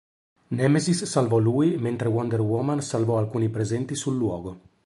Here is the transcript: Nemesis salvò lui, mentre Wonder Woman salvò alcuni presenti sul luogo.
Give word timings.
Nemesis 0.47 1.03
salvò 1.03 1.37
lui, 1.37 1.77
mentre 1.77 2.07
Wonder 2.07 2.41
Woman 2.41 2.81
salvò 2.81 3.19
alcuni 3.19 3.49
presenti 3.49 3.93
sul 3.93 4.17
luogo. 4.17 4.59